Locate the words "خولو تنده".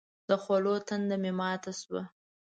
0.43-1.15